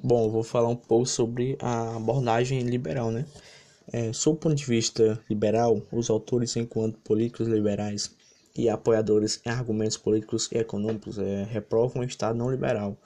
[0.00, 3.26] Bom, vou falar um pouco sobre a abordagem liberal, né?
[3.92, 8.14] É, sob o ponto de vista liberal, os autores, enquanto políticos liberais
[8.56, 12.96] e apoiadores em argumentos políticos e econômicos, é, reprovam o Estado não liberal,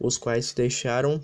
[0.00, 1.20] os quais se deixaram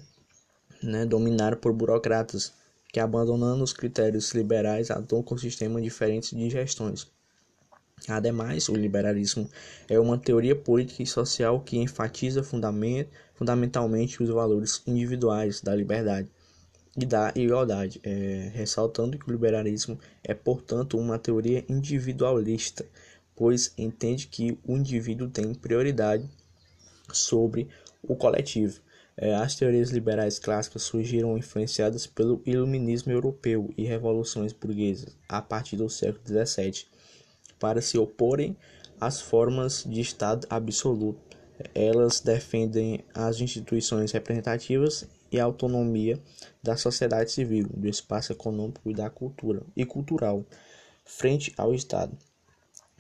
[0.82, 2.52] né, dominar por burocratas
[2.92, 7.10] que, abandonando os critérios liberais, atuam com sistemas diferentes de gestões.
[8.08, 9.48] Ademais, o liberalismo
[9.88, 16.28] é uma teoria política e social que enfatiza fundamentalmente os valores individuais da liberdade
[16.96, 22.84] e da igualdade, é, ressaltando que o liberalismo é, portanto, uma teoria individualista,
[23.34, 26.28] pois entende que o indivíduo tem prioridade
[27.10, 27.68] sobre
[28.02, 28.80] o coletivo.
[29.16, 35.76] É, as teorias liberais clássicas surgiram influenciadas pelo iluminismo europeu e revoluções burguesas a partir
[35.76, 36.93] do século XVII
[37.64, 38.54] para se oporem
[39.00, 41.18] às formas de Estado absoluto.
[41.74, 46.20] Elas defendem as instituições representativas e a autonomia
[46.62, 50.44] da sociedade civil, do espaço econômico e da cultura e cultural
[51.06, 52.14] frente ao Estado.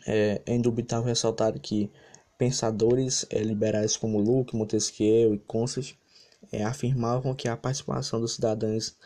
[0.06, 1.90] É, é indubitável ressaltar que
[2.38, 5.92] pensadores é, liberais como Luke, Montesquieu e Constant
[6.50, 8.96] é, afirmavam que a participação dos cidadãos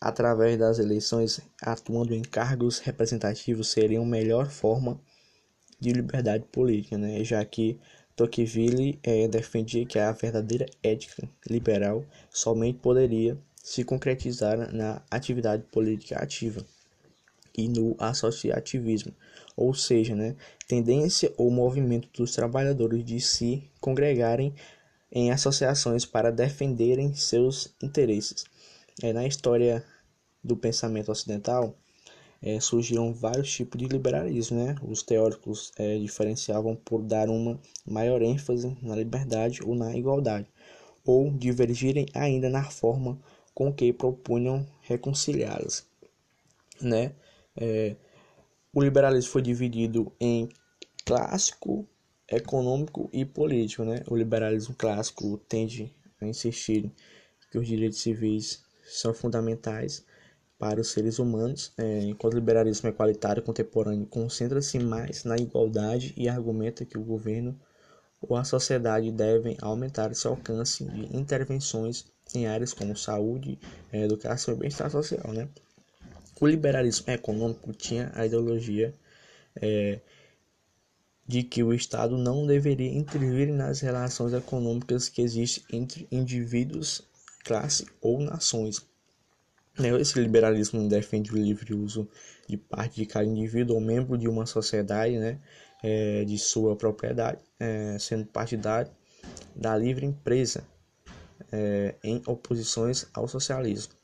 [0.00, 5.00] através das eleições, atuando em cargos representativos, seria a melhor forma
[5.80, 7.22] de liberdade política, né?
[7.24, 7.78] já que
[8.16, 16.16] Tocqueville é, defendia que a verdadeira ética liberal somente poderia se concretizar na atividade política
[16.16, 16.64] ativa
[17.56, 19.12] e no associativismo,
[19.56, 24.54] ou seja, né, tendência ou movimento dos trabalhadores de se congregarem
[25.10, 28.44] em associações para defenderem seus interesses.
[29.02, 29.84] É, na história
[30.42, 31.76] do pensamento ocidental,
[32.42, 34.64] é, surgiram vários tipos de liberalismo.
[34.64, 34.74] Né?
[34.82, 40.46] Os teóricos é, diferenciavam por dar uma maior ênfase na liberdade ou na igualdade,
[41.04, 43.18] ou divergirem ainda na forma
[43.54, 45.86] com que propunham reconciliá-las.
[46.80, 47.12] Né?
[47.56, 47.96] É,
[48.72, 50.48] o liberalismo foi dividido em
[51.04, 51.88] clássico,
[52.28, 53.84] econômico e político.
[53.84, 54.02] Né?
[54.08, 56.92] O liberalismo clássico tende a insistir
[57.50, 60.04] que os direitos civis são fundamentais
[60.58, 66.28] para os seres humanos, é, enquanto o liberalismo equalitário contemporâneo concentra-se mais na igualdade e
[66.28, 67.58] argumenta que o governo
[68.20, 73.58] ou a sociedade devem aumentar seu alcance de intervenções em áreas como saúde,
[73.92, 75.32] é, educação e bem-estar social.
[75.32, 75.48] Né?
[76.40, 78.92] O liberalismo econômico tinha a ideologia
[79.54, 80.00] é,
[81.26, 87.06] de que o Estado não deveria intervir nas relações econômicas que existem entre indivíduos
[87.48, 88.86] classe ou nações.
[89.78, 92.06] Né, esse liberalismo defende o livre uso
[92.46, 95.38] de parte de cada indivíduo ou membro de uma sociedade, né,
[95.82, 98.90] é, de sua propriedade, é, sendo partidário
[99.56, 100.62] da livre empresa,
[101.50, 103.94] é, em oposições ao socialismo.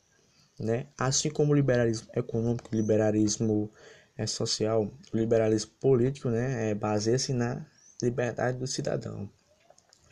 [0.59, 0.87] Né?
[0.97, 3.69] Assim como o liberalismo econômico, o liberalismo
[4.17, 7.65] é, social, o liberalismo político né, é, baseia-se na
[8.01, 9.29] liberdade do cidadão,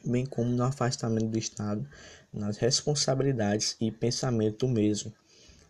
[0.05, 1.87] bem como no afastamento do Estado
[2.33, 5.13] nas responsabilidades e pensamento mesmo.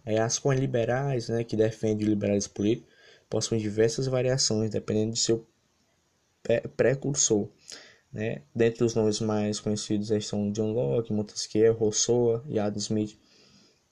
[0.05, 2.87] É, as cores liberais, né, que defendem o liberalismo político,
[3.29, 5.45] possuem diversas variações dependendo de seu
[6.75, 7.49] precursor.
[8.11, 8.43] Né?
[8.55, 13.17] Dentre os nomes mais conhecidos estão John Locke, Montesquieu, Rousseau e Adam Smith.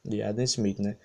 [0.06, 0.98] E Adam Smith né?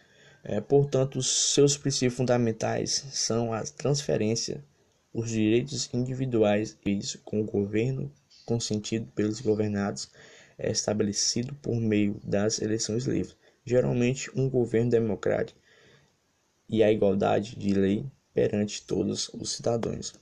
[0.45, 4.65] É, portanto, seus princípios fundamentais são a transferência,
[5.13, 6.79] os direitos individuais
[7.25, 8.13] com o governo
[8.47, 10.09] consentido pelos governados
[10.57, 15.59] é estabelecido por meio das eleições livres, geralmente um governo democrático,
[16.69, 20.15] e a igualdade de lei perante todos os cidadãos.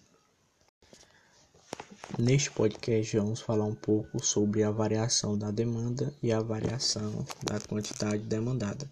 [2.18, 7.58] Neste podcast vamos falar um pouco sobre a variação da demanda e a variação da
[7.60, 8.88] quantidade demandada.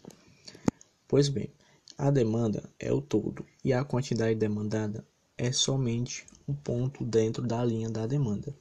[1.06, 1.50] Pois bem,
[1.98, 5.06] a demanda é o todo e a quantidade demandada
[5.36, 8.54] é somente um ponto dentro da linha da demanda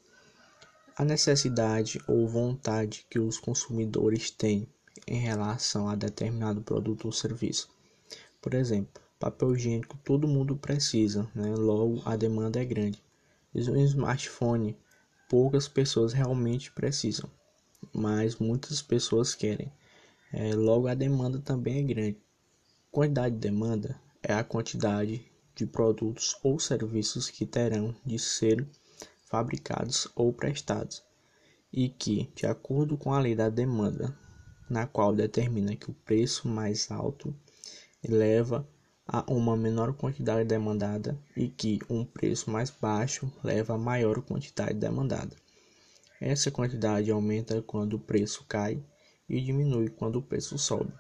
[1.02, 4.68] a necessidade ou vontade que os consumidores têm
[5.08, 7.70] em relação a determinado produto ou serviço.
[8.40, 11.56] Por exemplo, papel higiênico todo mundo precisa, né?
[11.56, 13.02] logo a demanda é grande.
[13.52, 14.78] E um smartphone
[15.28, 17.28] poucas pessoas realmente precisam,
[17.92, 19.74] mas muitas pessoas querem.
[20.32, 22.22] É, logo a demanda também é grande.
[22.92, 25.26] Quantidade de demanda é a quantidade
[25.56, 28.70] de produtos ou serviços que terão de ser
[29.32, 31.02] fabricados ou prestados,
[31.72, 34.14] e que, de acordo com a lei da demanda,
[34.70, 37.34] na qual determina que o preço mais alto
[38.04, 38.68] leva
[39.08, 44.74] a uma menor quantidade demandada e que um preço mais baixo leva a maior quantidade
[44.74, 45.36] demandada.
[46.20, 48.84] Essa quantidade aumenta quando o preço cai
[49.30, 50.94] e diminui quando o preço sobe.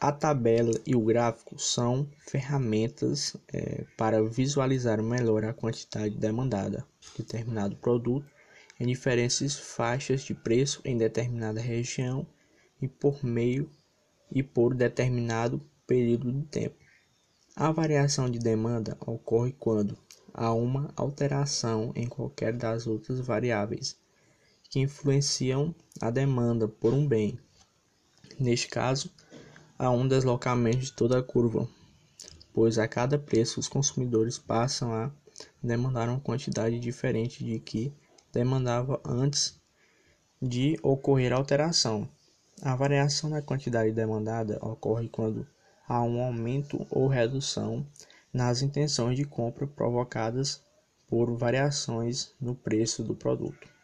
[0.00, 7.18] A tabela e o gráfico são ferramentas é, para visualizar melhor a quantidade demandada de
[7.18, 8.30] determinado produto
[8.78, 12.24] em diferentes faixas de preço em determinada região
[12.80, 13.68] e por meio
[14.30, 16.76] e por determinado período de tempo.
[17.56, 19.98] A variação de demanda ocorre quando
[20.32, 23.98] há uma alteração em qualquer das outras variáveis
[24.70, 27.36] que influenciam a demanda por um bem.
[28.38, 29.10] Neste caso,
[29.78, 31.68] há um deslocamento de toda a curva,
[32.52, 35.10] pois a cada preço os consumidores passam a
[35.62, 37.92] demandar uma quantidade diferente de que
[38.32, 39.56] demandava antes
[40.42, 42.08] de ocorrer a alteração.
[42.60, 45.46] A variação na quantidade demandada ocorre quando
[45.88, 47.86] há um aumento ou redução
[48.32, 50.60] nas intenções de compra provocadas
[51.06, 53.77] por variações no preço do produto.